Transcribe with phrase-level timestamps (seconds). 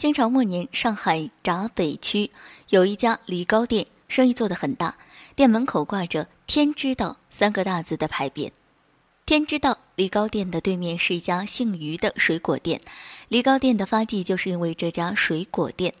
[0.00, 2.30] 清朝末年，上海闸北区
[2.70, 4.96] 有一家梨糕店，生意做得很大。
[5.36, 8.50] 店门口挂着“天知道”三个大字的牌匾。
[9.26, 12.80] 天知道梨糕店的对面是一家姓余的水果店。
[13.28, 15.92] 梨糕店的发迹就是因为这家水果店。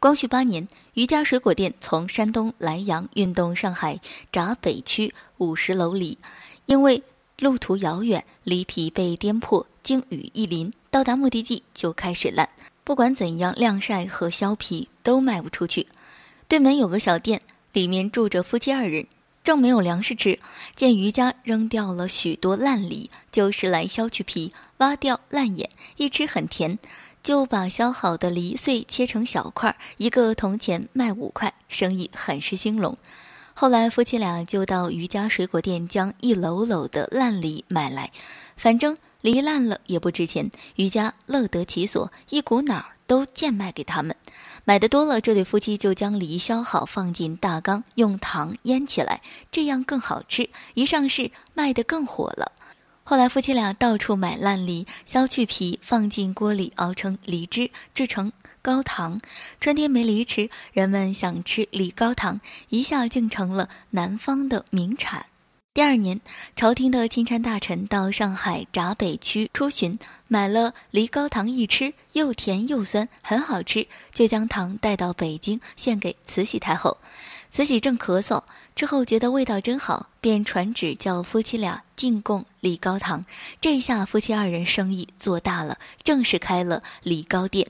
[0.00, 4.00] 光绪八年，余家水果店从山东莱阳运动上海
[4.32, 6.18] 闸北区五十楼里，
[6.66, 7.04] 因为
[7.38, 12.50] 路途遥远，梨皮被颠破，经雨一淋，到达目的地就开始烂。
[12.84, 15.88] 不管怎样晾晒和削皮，都卖不出去。
[16.46, 17.40] 对门有个小店，
[17.72, 19.06] 里面住着夫妻二人，
[19.42, 20.38] 正没有粮食吃，
[20.76, 26.78] 见余家扔掉了许多烂梨，就是来削去皮，挖掉烂眼，一吃很甜。
[27.22, 32.98] 就把削好的梨碎切成小块，一个铜钱卖五块，生意很是兴隆。
[33.54, 38.12] 后来夫妻俩就到余家水果店将一篓篓的烂梨买来，
[38.58, 44.14] 反正梨烂了也不值钱，余家乐得其所，一股脑儿都贱卖给他们。
[44.66, 50.50] 买的多了，这对夫妻就将梨削好放进大缸，用糖腌起来，这样更好吃。
[50.74, 52.52] 一上市，卖得更火了。
[53.02, 59.22] 后来夫妻俩到处买烂梨，削去皮，放进锅里熬成梨汁，制成高糖。
[59.58, 65.24] 春天没梨吃，人们想吃梨高糖，一下竟成了南方的名产。
[65.74, 66.20] 第二年，
[66.54, 69.98] 朝廷的钦差大臣到上海闸北区出巡，
[70.28, 76.98] 买了梨膏糖一吃，又甜又酸，很好吃，就将糖带到北京献给慈禧太后。
[77.50, 78.44] 慈禧正咳嗽，
[78.76, 83.24] 之后觉得味道真好，便传旨叫夫妻俩进贡梨膏糖。
[83.60, 87.66] 这下夫妻二人生意做大了，正式开了梨膏店。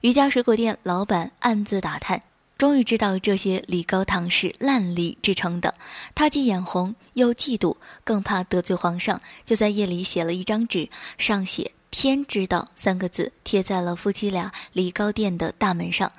[0.00, 2.22] 余家水果店老板暗自打探，
[2.62, 5.74] 终于知道这些梨膏糖是烂梨制成的。
[6.14, 11.72] 他既眼红又嫉妒，更怕得罪皇上，就在夜里写了一张纸，上写。
[11.92, 16.10] 天知道三个字贴在了夫妻俩梨膏店的大门上。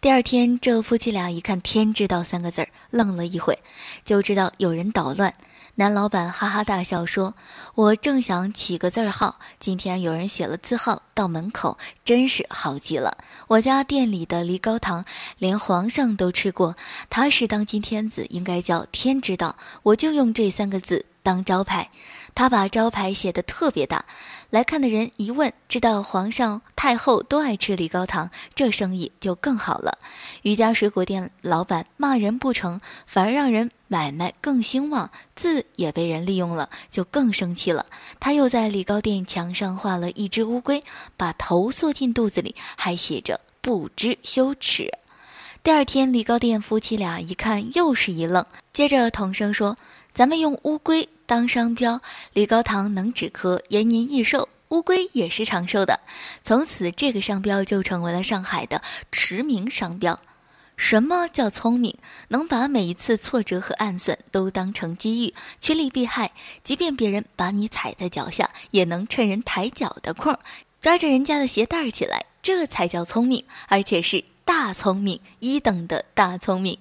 [0.00, 3.56] 第二天，这夫妻俩一看“天知道”三个字，愣了一会，
[4.04, 5.32] 就知道有人捣乱。
[5.76, 7.34] 男老板哈哈大笑说
[7.76, 13.16] ：“我正想起个字号，今天有人写了字号到门口，真是好极了。
[13.46, 15.04] 我家店里的梨膏糖，
[15.38, 16.74] 连皇上都吃过，
[17.08, 19.56] 他是当今天子，应该叫天知道。
[19.84, 21.90] 我就用这三个字当招牌。”
[22.32, 24.06] 他把招牌写得特别大。
[24.50, 29.98] 来看的人一问，知道皇上、太后都爱吃梨膏糖，这生意就更好了。
[30.42, 37.86] 余家水果店老板骂人不成，反而让人买卖更兴旺，字也被人利用了，就更生气了。
[38.18, 40.82] 他又在梨膏店墙上画了一只乌龟，
[41.16, 44.90] 把头缩进肚子里，还写着“不知羞耻”。
[45.62, 49.76] 第二天，梨膏店夫妻俩一看，又是一愣，接着同声说
[50.14, 52.00] ：“咱们用乌龟。”当商标，
[52.32, 56.00] 梨膏糖能止咳，延年益寿，乌龟也是长寿的。
[56.42, 58.80] 从此，这个商标就成为了上海的
[59.12, 60.18] 驰名商标。
[60.76, 61.94] 什么叫聪明？
[62.28, 66.32] 能把每一次挫折和暗算都当成机遇，趋利避害。
[66.64, 70.40] 即便别人把你踩在脚下，也能趁人抬脚的空儿，
[70.80, 74.24] 抓着人家的鞋带儿起来，这才叫聪明，而且是
[74.72, 76.78] 聪明，一等的大聪明。